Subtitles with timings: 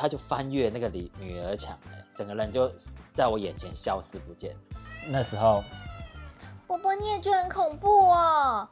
[0.00, 2.72] 他就翻越那个女女儿墙，哎，整个人就
[3.12, 4.56] 在我眼前消失不见。
[5.08, 5.62] 那时候，
[6.66, 8.66] 波波你也觉得很恐怖哦。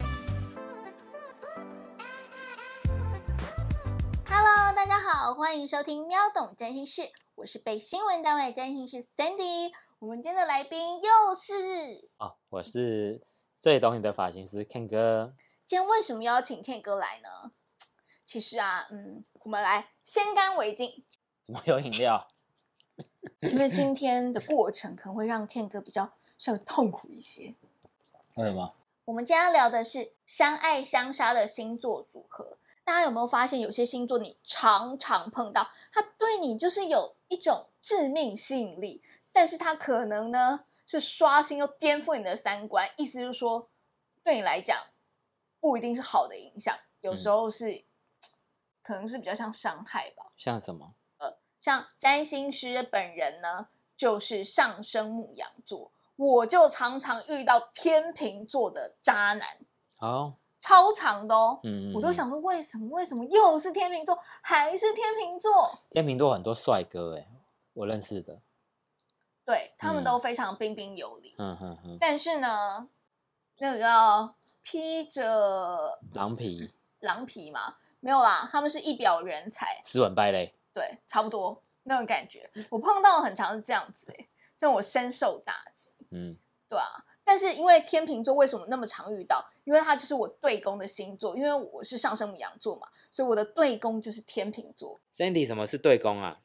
[4.27, 7.03] Hello，大家好，欢迎收听喵懂占星室，
[7.35, 9.71] 我是被新闻单位占星师 Sandy。
[9.99, 13.21] 我们今天的来宾又是哦，我是
[13.61, 15.35] 最懂你的发型师 Ken 哥。
[15.67, 17.53] 今天为什么邀请 Ken 哥来呢？
[18.25, 21.05] 其实啊，嗯，我们来先干为敬。
[21.49, 22.29] 怎么有饮料？
[23.41, 27.55] 因为今天的过程可能会让天哥比较稍微痛苦一些。
[28.36, 28.75] 为什么？
[29.07, 32.58] 我们今天要聊的是相爱相杀的星座组合。
[32.84, 42.91] 大家有没有发现，有些星座你常常碰到，它对你就是有一种致命吸引力，但是它可能呢是刷新又颠覆你的三观。
[42.98, 43.70] 意思就是说，
[44.22, 44.77] 对你来讲
[45.61, 47.84] 不一定是好的影响，有时候是
[48.83, 50.30] 可能是比较像伤害吧。
[50.36, 50.94] 像什么？
[51.69, 59.47] 像占星师本人呢，就是上升牧羊座，我就常常遇到天秤座的渣男，
[59.98, 62.89] 哦，超长的哦，嗯，我都想说为什么？
[62.89, 65.78] 为什么又是天秤座，还是天秤座？
[65.91, 67.28] 天秤座很多帅哥哎，
[67.74, 68.41] 我认识的，
[69.44, 72.89] 对他们都非常彬彬有礼，嗯哼哼，但是呢，
[73.58, 80.55] 那个叫披着狼皮，狼皮嘛，没有啦，他们是一表人才，斯文败类。
[80.78, 84.28] 对，差不多那种感觉，我碰到很常是这样子哎，
[84.60, 85.90] 让我深受打击。
[86.12, 86.36] 嗯，
[86.68, 89.44] 对啊，但是因为天秤座为什么那么常遇到？
[89.64, 95.00] 因为它就是我对宫的星座，因为我是上升母羊座嘛，所以我的对宫就是天秤座。
[95.12, 96.38] Sandy，什么是对宫啊？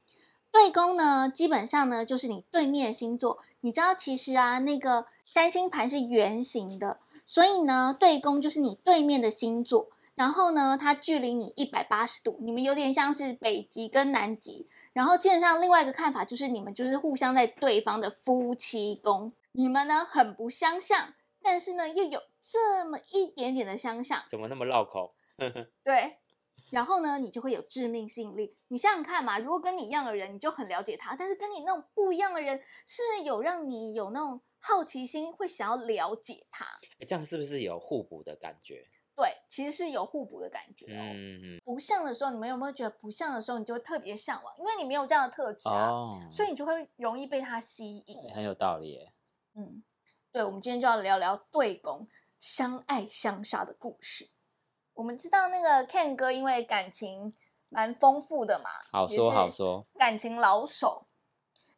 [0.52, 3.38] 对宫呢，基本上呢就是你对面星座。
[3.60, 9.90] 你知道，其实啊，那个占星盘是圆形的，所以呢，对宫就是你对面的星座。
[10.16, 14.68] 然后呢，它距离你一百八十度，你们有点像是北极跟南极。
[14.94, 24.24] 然后基本上另外一个看法就是，你们就是互相在对方的夫妻宫，你们呢很不相像，但是呢又有这么一点点的相像。
[24.30, 25.16] 怎么那么绕口？
[25.84, 26.18] 对。
[26.70, 28.56] 然后呢，你就会有致命吸引力。
[28.70, 36.66] 你想想看嘛，如果跟你一样的人，你就很了解他；但是跟你那种不一样的人，是不是有让你有那种好奇心，会想要了解他？
[37.00, 38.88] 哎，这样是不是有互补的感觉？
[39.16, 41.04] 对，其实是有互补的感觉哦。
[41.64, 44.58] 不像的时候，你们有没有觉得不像的时候，你就会特别向往？
[44.58, 48.34] 因为你没有这样的特质啊，所以你就会容易被他吸引。
[48.34, 49.08] 很有道理。
[49.54, 49.84] 嗯，
[50.32, 52.08] 对，我们今天就要聊聊对宫
[52.40, 54.32] 相爱相杀的故事。
[54.96, 57.36] 我们知道那个 Ken 哥因为感情
[57.70, 61.06] 蛮丰富的嘛，好说好说，感情老手。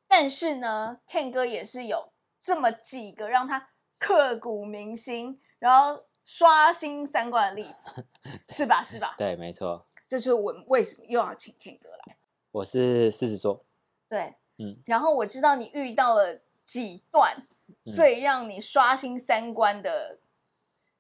[0.08, 6.06] 但是呢，Ken 哥也是有这么几个让他刻骨铭心，然后。
[6.26, 8.04] 刷新三观的例子，
[8.50, 8.84] 是吧？
[8.84, 9.14] 是吧？
[9.16, 9.86] 对，没错。
[10.08, 12.18] 这就是我为什么又要请天哥来。
[12.52, 13.64] 我是狮子座。
[14.10, 14.76] 对，嗯。
[14.86, 17.38] 然后我知道你遇到了几段
[17.94, 20.18] 最让你刷新三观的，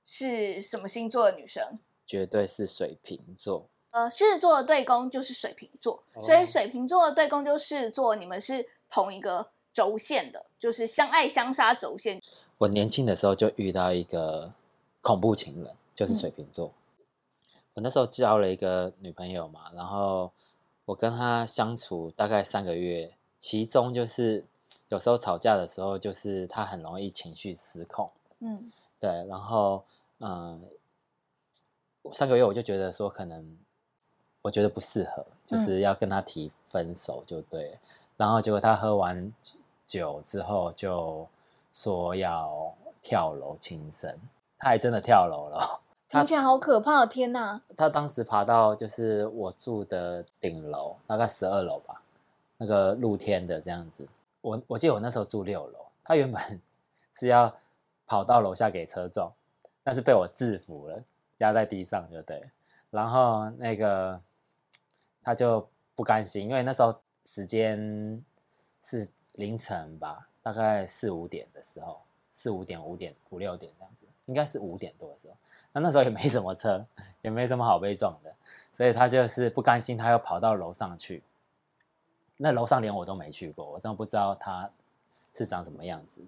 [0.03, 1.79] 是什么星座的女生？
[2.05, 3.67] 绝对是水瓶座。
[3.89, 12.21] 呃，狮子座的对宫就是水瓶座，所以水瓶座的对宫就是狮子座，你们是同一个轴线的，就是相爱相杀轴线。
[12.59, 14.53] 我年轻的时候就遇到一个。
[15.05, 16.73] 恐怖情人就是水瓶座。
[17.75, 20.31] 我那时候交了一个女朋友嘛，然后
[20.85, 24.43] 我跟她相处大概三个月，其中就是
[24.89, 28.09] 有时候吵架的时候，就是她很容易情绪失控。
[28.39, 29.83] 嗯，对，然后
[30.17, 30.67] 嗯，
[32.11, 33.55] 三个月我就觉得说可能
[34.41, 37.77] 我觉得不适合，就是要跟她提分手就对。
[38.17, 39.31] 然后结果她喝完
[39.85, 41.27] 酒之后就
[41.71, 42.73] 说要
[43.03, 44.17] 跳楼轻生。
[44.57, 47.05] 他还真的跳楼了，听起来好可怕！
[47.05, 47.61] 天哪！
[47.75, 52.01] 他当时爬到就是我住的顶楼，大概十二楼吧，
[52.57, 54.07] 那个露天的这样子。
[54.41, 56.61] 我我记得我那时候住六楼，他原本
[57.13, 57.53] 是要
[58.07, 59.31] 跑到楼下给车撞，
[59.83, 61.03] 但是被我制服了，
[61.39, 62.41] 压在地上就对。
[62.89, 64.19] 然后那个
[65.21, 68.23] 他就不甘心，因为那时候时间
[68.81, 72.01] 是凌晨吧，大概四五点的时候。
[72.37, 75.35] 四五点、五点、五六点这样子，应该是五点多的时候。
[75.71, 76.85] 那那时候也没什么车，
[77.21, 78.33] 也没什么好被撞的，
[78.71, 81.23] 所以他就是不甘心，他又跑到楼上去。
[82.37, 84.69] 那楼上连我都没去过，我都不知道他
[85.33, 86.25] 是长什么样子。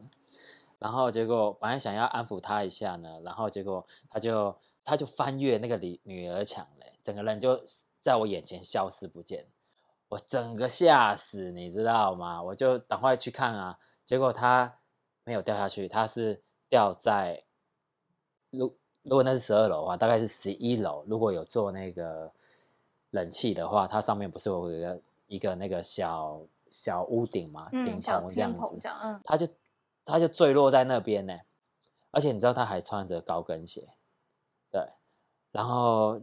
[0.79, 7.61] 然后结果本来想要安抚他一下呢，然后结果他就他就翻越那个女女儿墙嘞，整个人就
[8.01, 9.45] 在我眼前消失不见，
[10.09, 12.41] 我整个吓死，你知道吗？
[12.43, 14.75] 我就赶快去看啊，结果他。
[15.23, 17.43] 没有掉下去，他是掉在，
[18.51, 18.73] 如
[19.03, 21.03] 如果那是十二楼的话，大概是十一楼。
[21.07, 22.31] 如果有做那个
[23.11, 28.79] 冷气的话，它上面不是有一个一个那个小小屋顶嘛，顶棚这样子，
[29.23, 29.47] 他就
[30.03, 31.39] 他就坠落在那边呢，
[32.11, 33.87] 而且你知道他还穿着高跟鞋，
[34.71, 34.85] 对，
[35.51, 36.19] 然后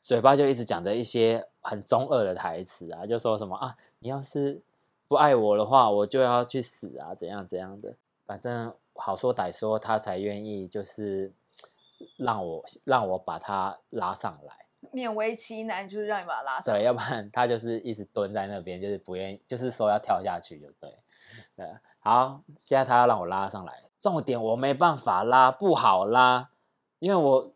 [0.00, 4.62] 嘴巴就一直讲着一些很中二的台词啊，就说什么啊，你要是
[5.08, 7.94] 不爱我的话，我就要去死啊，怎样怎样的，
[8.24, 11.32] 反正好说歹说，他才愿意就是
[12.16, 14.66] 让我让我把他拉上来。
[14.92, 16.74] 勉为其难，就是让你把他拉上。
[16.74, 20.94] 对，要不然他就是一直蹲在那边，就是不愿意，就是说要跳下去就对。
[21.56, 21.66] 对，
[21.98, 26.50] 好，现在他要让我拉上来，重点我没办法拉，不好拉，
[26.98, 27.52] 因为我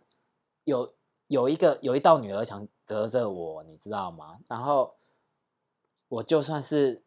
[0.64, 0.94] 有
[1.29, 4.40] 有一个有一道女儿墙隔着我，你知道吗？
[4.49, 4.96] 然后
[6.08, 7.02] 我就算是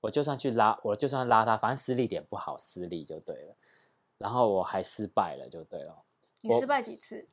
[0.00, 3.54] 我就算去拉，我就算拉他，反正施力点不好，施力就对了。
[4.18, 6.02] 然后我还失败了，就对了。
[6.40, 7.28] 你失败几次？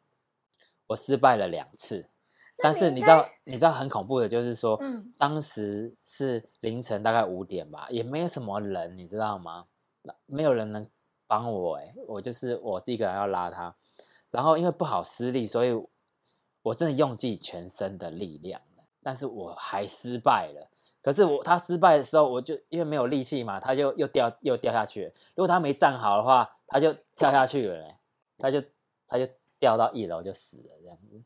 [0.88, 2.10] 我失败了两次，
[2.58, 9.68] 但是你知道，你知道很恐怖的，就是说，嗯当时是凌晨大概五点吧，也没有什么人，你知道吗？
[10.26, 10.90] 没有人能
[11.28, 13.76] 帮我、欸，我就是我一个人要拉他，
[14.30, 15.74] 然后因为不好施力，所以
[16.62, 20.70] 我真的用尽全身的力量了，但是我还失败了。
[21.04, 25.14] 可是我他失败的时候，我就因为没有力气嘛，他就又掉又掉下去。
[25.36, 28.00] 如果他没站好的话，他就跳下去了、欸，
[28.38, 28.64] 他就
[29.06, 29.28] 他就
[29.60, 31.22] 掉到一楼就死了这样子。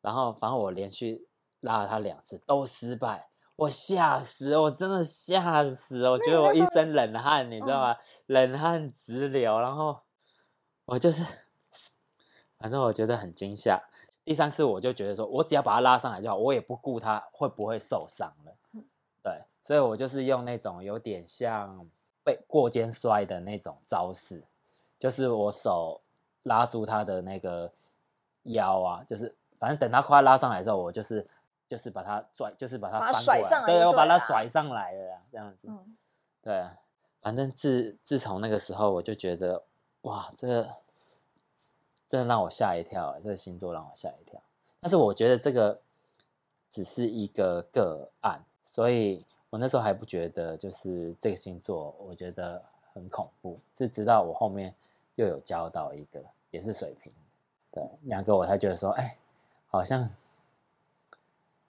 [0.00, 1.28] 然后反正我连续
[1.60, 7.96] 拉了他两次都失败，我吓死，我真的吓死，我觉得我一身冷汗，你知道吗？
[8.26, 10.00] 冷汗直流，然后
[10.86, 11.22] 我就是，
[12.58, 13.82] 反正我觉得很惊吓。
[14.24, 18.57] 第三次我就觉得说，我只要把他拉上来就好，我也不顾他会不会受伤了。
[19.68, 21.86] 对，所以我就是用那种有点像
[22.24, 24.42] 被过肩摔的那种招式，
[24.98, 26.00] 就是我手
[26.44, 27.70] 拉住他的那个
[28.44, 31.28] 腰啊，就是反正等他快拉上来的时候，我就是
[31.66, 35.68] 就是把他拽，就是把他翻过来，甩上来对，我把他甩上来了啦，这样子。
[35.68, 35.96] 嗯，
[36.40, 36.66] 对，
[37.20, 39.64] 反正自自从那个时候，我就觉得
[40.02, 40.68] 哇，这个
[42.06, 44.42] 真的让我吓一跳欸，这个星座让我吓一跳。
[44.80, 45.82] 但是我觉得这个
[46.70, 52.62] 只是一个个案，所以我那时候还不觉得就是这个星座，我觉得
[52.92, 53.58] 很恐怖。
[53.72, 54.74] 是直到我后面
[55.14, 57.12] 又有交到一个也是水瓶，
[57.70, 59.16] 对，两个我才觉得说，哎，
[59.68, 60.08] 好像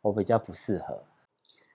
[0.02, 1.02] 我比较不适合。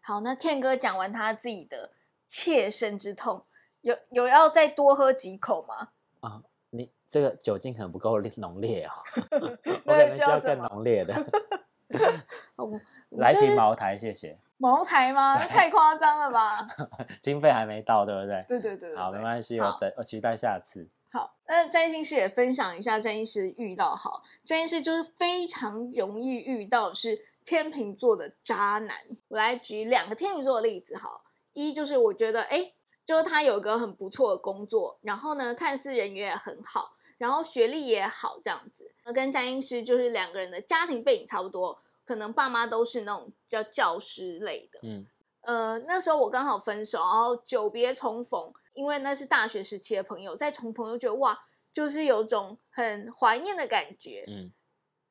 [0.03, 1.91] 好，那 Ken 哥讲完他自己的
[2.29, 3.43] 切身之痛，
[3.81, 5.89] 有有要再多喝几口吗？
[6.21, 8.93] 啊，你这个酒精可能不够烈 浓烈哦，
[9.87, 11.15] 我那可能需要更浓烈的。
[13.17, 14.37] 来瓶茅台，谢谢。
[14.57, 15.37] 茅台吗？
[15.39, 16.67] 那太夸张了吧？
[17.21, 18.45] 经费还没到，对不对？
[18.49, 20.89] 对对对对好，对没关系，我等，我期待下次。
[21.13, 28.97] 好，那占星师也分享一下占星师遇到好占星师就是非常容易遇到是天秤座的渣男。
[29.29, 31.23] 我来举两个天秤座的例子，好，
[31.53, 32.73] 一就是我觉得哎，
[33.07, 38.91] 就是他有个很不错的工作，然后呢看似人缘也很好，然后学历也好，这样子。
[39.05, 45.07] 那跟占星师就是两个人的家庭背景差不多，可能爸妈都是那种比较教师类的，嗯
[45.43, 51.39] 呃，那时候我刚好分手，然后久别重逢，因为那是大学时期的朋友，再重逢又觉得哇，
[51.73, 54.25] 就是有种很怀念的感觉。
[54.27, 54.53] 嗯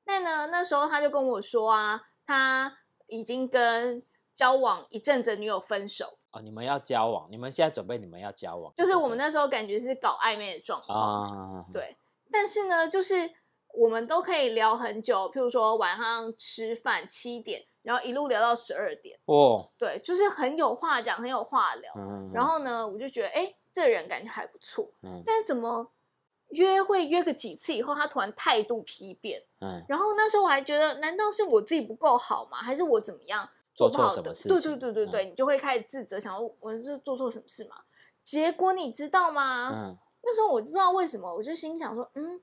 [0.06, 4.04] 但呢，那时候他就跟我说啊，他已经跟
[4.36, 11.64] 交往一阵子的女友分手，哦，你们要交往，你们现在准备你们要交往，就是我们那时候感觉是搞暧昧的状况。
[11.64, 11.95] 啊，，对，
[12.30, 13.31] 但是呢，就是
[13.73, 21.92] 我们都可以聊很久，譬如说晚上吃饭七点，然后一路聊到十二点，哦，对，就是很有话讲，很有话聊。
[21.97, 25.92] 嗯，然后呢，我就觉得，哎，这人感觉还不错，嗯但是怎么
[26.49, 32.57] 约会约个几次以后，他突然态度批变，嗯，然后那时候我还觉得，难道是我自己不够好吗？
[32.59, 34.07] 还是我怎么样做错？
[34.13, 37.77] 什么事对对情对对对，你就会开始自责，想说我是做错什么事嘛？
[38.23, 39.71] 结果你知道吗？
[39.73, 42.42] 嗯那时候我不知道为什么，我就心想说，嗯，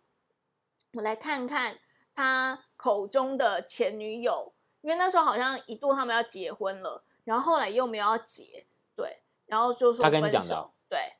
[0.93, 1.79] 我来看看
[2.15, 8.67] 他口中的前女友，因为那时候好像一度他们要结婚了，然后后来又没有要结，
[8.97, 10.71] 对，然后就说他跟你分手讲的哦。
[10.89, 11.17] 对，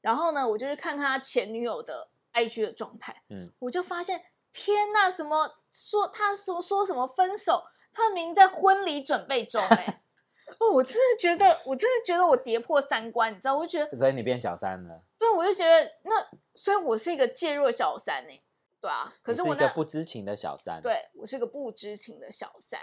[0.00, 10.02] 然后呢，我就去看看他前女友的 IG 的状态，嗯，我就发现，天呐，什么说他说说什么分手，他明明在婚礼准备中、哎，
[10.58, 18.42] 哦，我真的觉得，我真的觉得我跌破三观，你知道，我就觉得所以你变小三了，对，我就觉得那，所以我是一个介入的小三呢、
[18.84, 22.78] 对啊，可你是我是我那个不知情的小三，，对我是个不知情的小三，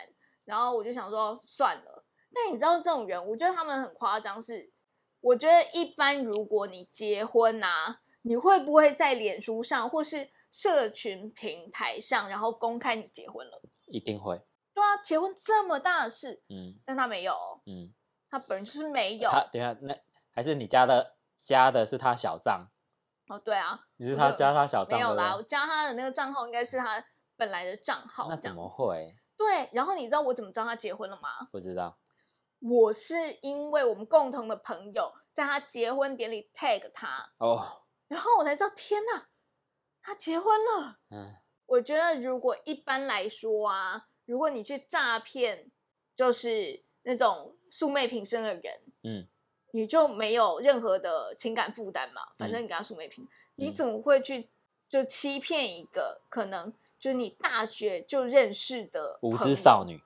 [0.46, 2.04] 然后我就想说算了。
[2.34, 4.74] 但你知道这种人，我觉得他们很夸张，是
[5.20, 13.62] 我觉得一般如果你结婚啊，你会不会在脸书上或是社群平台上，然后公开你结婚了？
[13.86, 14.42] 一定会，
[14.74, 17.36] 对啊，结婚这么大的事，嗯但他没有，
[17.68, 17.94] 嗯，
[18.28, 19.30] 他本人就是没有。
[19.30, 19.96] 他等一下那
[20.32, 22.72] 还是你加的加的是他小账，
[23.32, 27.04] 哦，对啊，你是他加他小账没有啦，我加他的那个账号应该是他
[27.38, 28.28] 本来的账号。
[28.30, 29.16] 那怎么会？
[29.38, 29.70] 对？
[29.72, 31.48] 然后你知道我怎么知道他结婚了吗？
[31.52, 31.98] 不知道
[32.60, 39.30] 我是因为我们共同的朋友在他结婚典礼 tag 他，哦，然后我才知道，天哪，
[40.02, 41.00] 他结婚了。
[41.10, 41.36] 嗯
[41.68, 45.72] 我觉得如果一般来说啊，如果你去诈骗，
[46.14, 49.30] 就是那种素昧平生的人，嗯
[49.72, 54.50] 你就没有任何的情感负担嘛，反正你跟他素昧平，你怎么会去
[54.90, 60.02] 就欺骗一个可能就是你大学就认识的无知少女，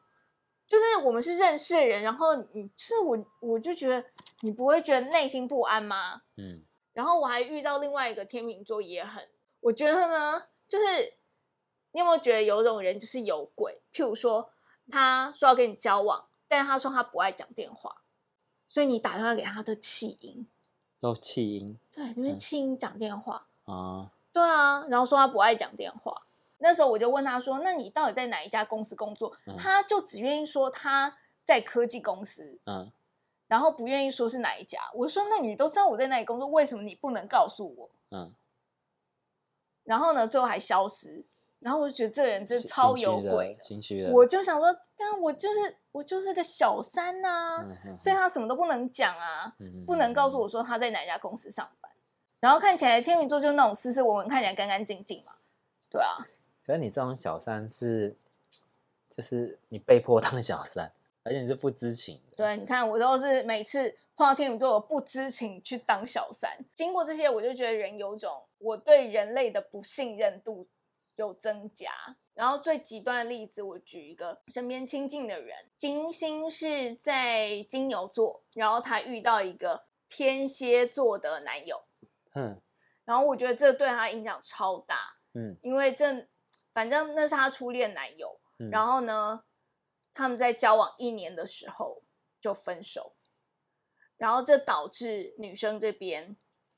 [0.68, 4.04] 就是我们是认识的人，然后你是我，我就觉得
[4.42, 6.22] 你不会觉得内心不安吗？
[6.38, 9.28] 嗯然后我还遇到另外一个天秤座也很，
[9.60, 11.14] 我觉得呢，就是
[11.92, 13.82] 你有没有觉得有种人就是有鬼？
[13.92, 14.50] 譬如说，
[14.90, 18.04] 他说要跟你交往，但是他说他不爱讲电话，
[18.68, 20.48] 所以你打电话给他的弃音，
[21.00, 26.24] 都弃音对，这边嗯气音讲电话，啊，对啊，然后说他不爱讲电话。
[26.58, 32.92] 那时候我就问他说：“那你到底在哪一家公司工作？”嗯他就只愿意说他在科技公司，嗯
[33.48, 34.80] 然后不愿意说是哪一家。
[34.96, 38.34] 我说：“那你都知道我在哪里工作，为什么你不能告诉我嗯，？”
[39.84, 41.26] 然后呢，最后还消失。
[41.60, 43.58] 然后我就觉得这人真超有鬼。
[43.60, 47.66] 心虚的，我就想说，但我就是我就是个小三呐、
[48.00, 51.92] 所以他什么都不能讲啊，嗯不能告诉我说他在哪家公司上班。
[52.40, 55.34] 然后看起来天秤座就是那种斯斯文文，看起来干干净净嘛，
[55.90, 56.18] 对啊。
[56.64, 58.16] 可是你这种小三是，
[59.10, 60.92] 就是你被迫当小三，
[61.24, 62.38] 而且你是不知情的。
[62.38, 66.52] 对，你看我都是每次碰到天秤座，我不知情去当小三。
[66.76, 70.68] 经过这些，我就觉得人有种我对人类的不信任度
[71.16, 71.92] 有增加。
[72.34, 81.86] 然后最极端的例子，我举一个身边亲近的人，金星是在金牛座，然后她遇到一个天蝎座的男友，
[82.34, 82.62] 嗯
[83.06, 85.58] 然后我觉得这对她影响超大，嗯。
[85.62, 86.28] 因为这
[86.74, 89.44] 反正那是她初恋男友，嗯，然后呢，
[90.14, 92.04] 他们在交往一年的时候
[92.42, 93.16] 就分手，
[94.18, 96.36] 然后这导致女生这边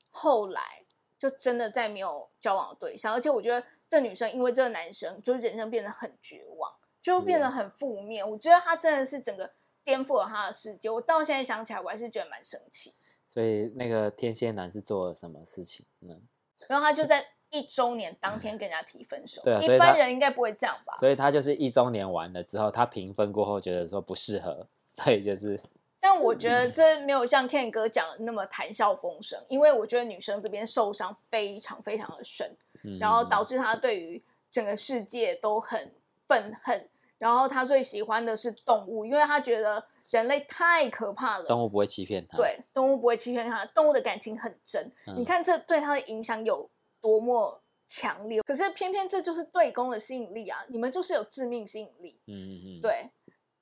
[0.08, 0.86] 后来
[1.18, 8.28] 就真的再没有交往的对象，而且我觉得这女生因为这个男生，就是人生变得很绝望，就变得很负面。
[8.28, 9.50] 我觉得他真的是整个
[9.82, 10.90] 颠覆了他的世界。
[10.90, 12.92] 我到现在想起来，我还是觉得蛮生气。
[13.26, 16.16] 所以那个天蝎男是做了什么事情呢？
[16.68, 20.94] 然后他就在一周年当天跟人家提分手，对啊一般人应该不会这样吧？
[20.98, 25.58] 所以他就是一周年完了之后，他评分过后觉得说不适合，所以就是
[26.00, 35.92] 但我觉得 这没有像 Ken 哥讲的那么谈笑风生，因为我觉得女生这边受伤非常非常的深，嗯然后导致他对于整个世界都很
[36.26, 41.46] 愤恨，然后他最喜欢的是动物，因为他觉得人类太可怕了。
[41.46, 44.90] 动物不会欺骗他。，对，动物不会欺骗他，动物的感情很真。
[45.16, 46.70] 你嗯看这对他的影响有
[47.00, 50.64] 多么强烈，可是偏偏这就是对公的吸引力啊！
[50.68, 52.20] 你们就是有致命吸引力。
[52.26, 53.10] 嗯嗯嗯，，对，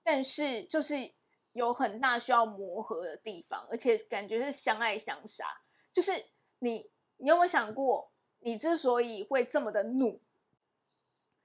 [0.02, 1.10] 但是就是
[1.52, 5.44] 有很大需要磨合的地方，而且感觉是相爱相杀。
[5.92, 6.12] 就是
[6.58, 8.10] 你，你有没有想过，
[8.46, 10.20] 你之所以会这么的怒，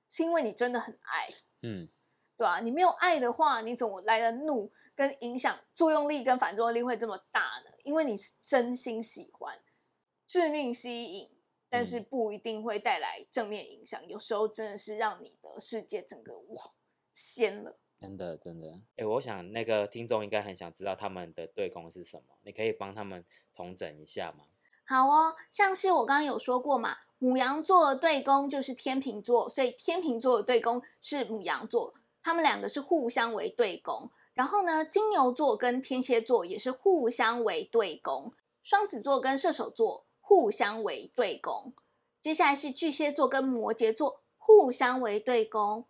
[0.08, 1.27] 是因为你真的很爱，
[1.63, 1.89] 嗯
[2.38, 7.72] 对吧、你没有爱的话，你怎么来的怒跟影响作用力跟反作用力会这么大呢？
[7.84, 9.60] 因为你是真心喜欢，
[10.27, 11.27] 致命吸引。
[11.70, 16.72] 但是嗯不一定会带来正面影响，有时候真的是让你的世界整个哇
[17.15, 17.79] 掀了。
[18.00, 18.79] 真的真的。
[18.98, 24.46] 哎，我想那个听众应该很想知道他们的对攻是什么，你可以帮他们统整一下吗？
[24.91, 34.12] 好哦，像是我刚刚有说过嘛，母羊座的对宫就是天秤座，所以天秤座的对宫是母羊座，他们两个是互相为对宫。
[34.33, 41.74] 然后呢，金牛座跟天蝎座也是互相为对宫，双子座跟射手座互相为对宫。
[42.21, 45.86] 接下来是巨蟹座跟摩羯座互相为对宫。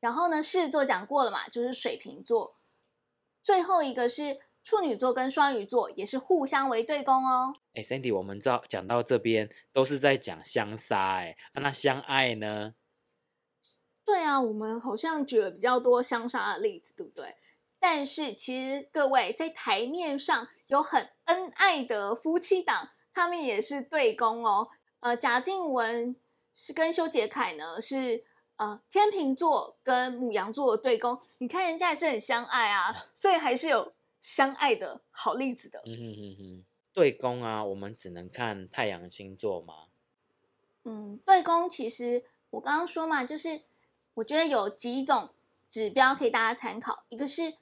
[0.00, 2.56] 然后呢，狮子座讲过了嘛，就是水瓶座。
[3.42, 7.54] 最后一个是处女座跟双鱼座，也是互相为对宫哦。
[7.74, 12.74] 哎，Sandy，我们知道讲到这边都是在讲相杀，哎、啊，那相爱呢？
[14.04, 17.34] 对啊，我们好像举了比较多相杀的例子，对不对？
[17.80, 24.68] 但是其实各位在台面上有很恩爱的夫妻档，他们也是对攻哦。
[25.00, 26.16] 呃，贾静雯
[26.54, 28.24] 是跟修杰楷呢是
[28.56, 35.82] 呃天秤座跟母羊座的对攻，你看人家也是很相爱啊， 所以还是有相爱的好例子的。
[35.84, 39.88] 嗯哼哼哼，对宫啊，我们只能看太阳星座吗？
[40.84, 43.62] 嗯，对宫其实我刚刚说嘛，就是
[44.14, 45.30] 我觉得有几种
[45.68, 47.54] 指标可以大家参考，一个是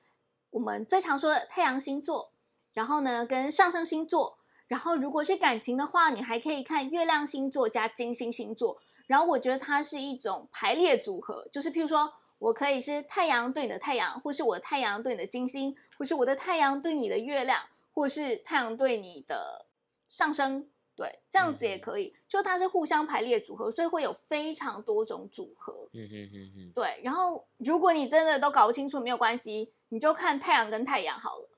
[0.51, 2.31] 我们最常说的太阳星座，
[2.75, 8.79] 然后呢跟上升星座，然后如果是感情的话，你还可以看月亮星座加金星星座。
[9.07, 17.63] 然后我觉得它是一种排列组合，就是譬如说我可以是太阳对你的太阳，或是我的太阳对你的金星，或是我的太阳对你的月亮，
[17.93, 19.67] 或是太阳对你的
[20.09, 20.69] 上升。
[20.95, 25.89] 对，这样子也可以，就它是互相排列组合，所以会有非常多种组合。
[25.95, 26.73] 嗯哼嗯哼。
[26.75, 31.49] 对，然后如果你真的都搞不清楚，没有关系，你就看太阳跟太阳好了。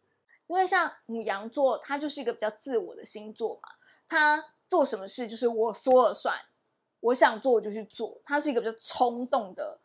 [0.46, 3.68] 因为像母羊座，它就是一个比较自我的星座嘛，
[4.08, 6.38] 它做什么事就是我说了算，
[7.00, 9.80] 我想做我就去做，它是一个比较冲动的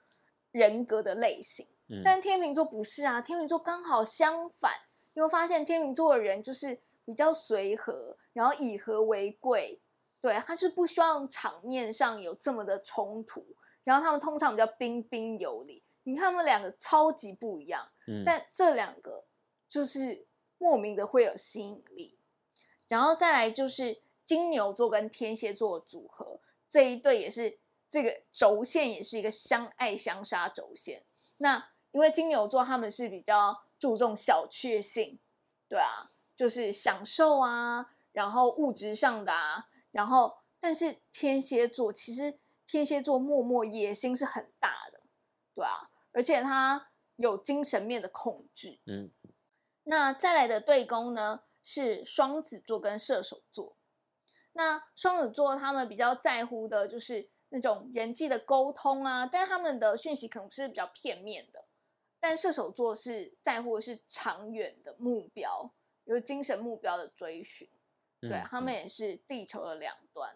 [0.52, 1.66] 人格的类型。
[1.88, 2.04] 嗯。
[2.06, 4.74] 但天秤座不是啊，天秤座刚好相反，
[5.14, 6.82] 你会发现天秤座的人就是。
[7.06, 9.82] 比较随和，然后以和为贵，
[10.22, 13.44] 对，他是不希望场面上有这么的冲突，
[13.84, 15.82] 然后他们通常比较彬彬有礼。
[16.04, 19.26] 你看他们两个超级不一样，嗯，但这两个
[19.68, 20.28] 就是
[20.60, 22.16] 莫名的会有吸引力。
[22.88, 27.58] 然后再来就是金牛座跟天蝎座组合这一对也是
[27.90, 31.02] 这个轴线也是一个相爱相杀轴线。
[31.38, 35.18] 那因为金牛座他们是比较注重小确幸，
[35.68, 36.12] 对啊。
[36.36, 45.02] 就是享受啊，然后物质上的啊，然后但是天蝎座其实天蝎座默默野心是很大的，
[45.54, 48.80] 对啊，而且他有精神面的控制。
[48.86, 49.12] 嗯，
[49.84, 53.76] 那再来的对宫呢是双子座跟射手座。
[54.54, 61.66] 那双子座他们比较在乎的就是那种人际的沟通啊，但他们的讯息可能是比较片面的。
[62.20, 65.74] 但射手座是在乎的是长远的目标。
[66.06, 67.70] 有精神目标的追寻，
[68.20, 68.74] 对他们。
[68.74, 70.36] 也是地球的两端，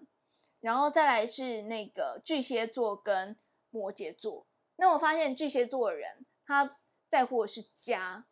[0.60, 3.36] 然后再来是那个巨蟹座跟
[3.72, 4.46] 摩羯座。
[4.76, 6.78] 那我发现巨蟹座的人他
[7.10, 8.28] 在乎的是家，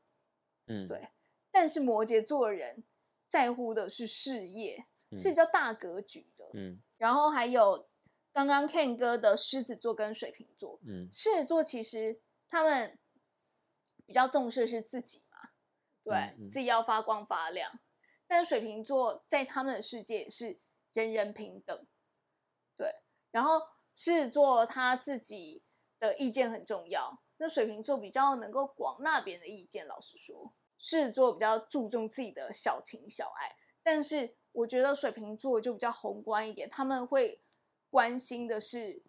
[0.68, 1.10] 嗯，对，
[1.50, 2.84] 但是摩羯座的人
[3.28, 4.86] 在乎的是事业，
[5.18, 6.80] 是比较大格局的，嗯。
[6.98, 7.90] 然后还有
[8.32, 13.00] 刚刚 Ken 哥的狮子座跟水瓶座，嗯，狮子座其实他们
[14.12, 15.38] 比较重视是自己嘛。
[16.04, 17.80] 对自己要发光发亮，
[18.28, 20.60] 但水瓶座在他们的世界是
[20.92, 21.88] 人人平等。
[22.76, 22.94] 对，
[23.32, 23.62] 然后
[23.96, 25.64] 狮子座他自己
[25.98, 29.88] 的意见很重要，那水瓶座比较能够广纳别人的意见。
[29.88, 37.42] 老实说，狮子座比较注重自己的小情小爱，但是我觉得水瓶座就比较宏观一点，他们会
[37.90, 39.04] 关心的是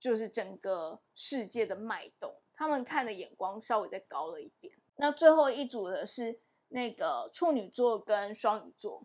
[0.00, 4.72] 就是整个世界的脉动，他们看的眼光稍微再高了一点。
[4.94, 9.04] 那最后一组的是那个处女座跟双鱼座。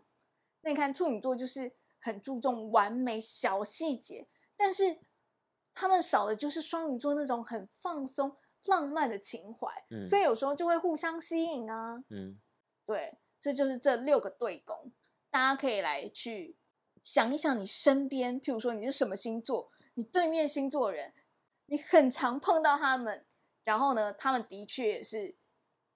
[0.60, 5.00] 那你看处女座就是很注重完美小细节，但是
[5.74, 9.68] 他们少的就是双鱼座那种很放松、浪漫的情怀，
[10.08, 11.96] 所以有时候就会互相吸引啊。
[12.10, 12.38] 嗯，
[12.86, 14.92] 对，这就是这六个对宫，
[15.30, 16.56] 大家可以来去
[17.02, 21.12] 想一想，你身边，譬如说你是什么星座，你对面星座人，
[21.66, 23.26] 你很常碰到他们，
[23.68, 25.36] 然后呢，他们的确也是。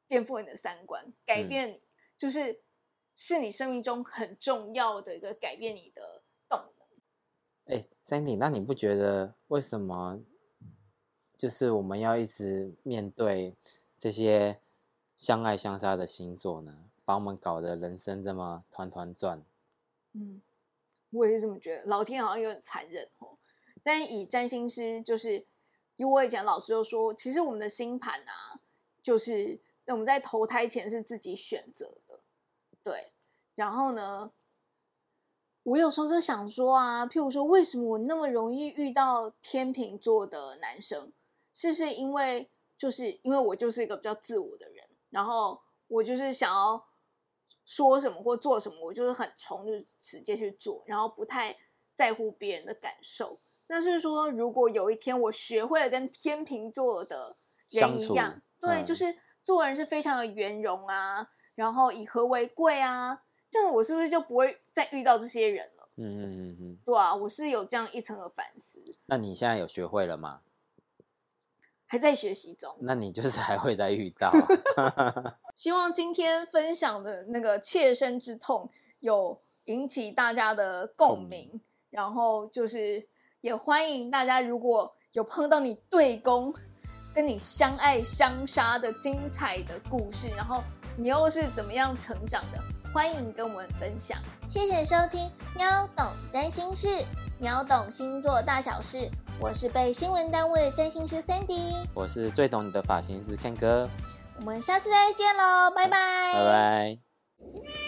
[0.09, 1.83] 颠覆你的三观，改变你，
[2.19, 2.61] 就是
[3.15, 7.75] 是你生命中很重要的一个改变你的动能。
[7.75, 10.21] 哎，Sandy，那你不觉得为什么
[11.35, 13.57] 就是我们要一直面对
[13.99, 14.61] 这些
[15.17, 16.91] 相爱相杀的星座呢？
[17.07, 19.43] 把我们搞得人生这么团团转？
[20.13, 20.43] 嗯，
[21.09, 21.85] 我也是这么觉得。
[21.87, 23.39] 老天好像有点残忍哦。
[23.83, 25.47] 但以占星师，就是
[25.97, 28.61] 因为我以前老师就说，其实我们的星盘啊，
[29.03, 29.61] 就是。
[29.87, 32.21] 我们在投胎前是自己选择的，
[32.85, 33.11] 对。
[33.57, 34.31] 然后呢，
[35.65, 41.13] 我有时候就想说啊，譬如说，为什么我那么容易遇到天秤座的男生？
[41.53, 46.87] 是不是因为就是因为我就是一个比较自我的人，然后我就是想要
[47.67, 51.59] 说什么或做什么，我就是很冲，就直接去做，然后不太
[51.97, 53.37] 在乎别人的感受。
[53.73, 57.37] 那是说，如果有一天我学会了跟天秤座的
[57.71, 59.17] 人一样，对，就是。
[59.45, 65.89] 做人是非常的圆融啊，然后以和为贵啊，这样我是不是就不会再遇到这些人了？
[65.97, 68.81] 嗯嗯嗯嗯，对啊，我是有这样一层的反思。
[69.07, 70.43] 那你现在有学会了吗？
[71.89, 72.73] 还在学习中。
[72.83, 74.31] 那你就是还会再遇到。
[75.57, 83.09] 希望今天分享的那个切身之痛有引起大家的共鸣，然后就是
[83.43, 86.55] 也欢迎大家如果有碰到你对攻。
[87.15, 90.65] 跟你相爱相杀的精彩的故事，然后
[90.97, 92.59] 你又是怎么样成长的？
[92.91, 94.19] 欢迎跟我们分享。
[94.49, 95.21] 谢谢收听
[95.55, 96.87] 《喵懂占星事》，
[97.39, 99.11] 秒懂星座大小事。
[99.39, 103.87] 我是被新闻单位的占星师 Sandy，我是最懂你的发型师 Ken 哥，
[104.39, 107.82] 我们下次再见喽，拜拜，拜拜。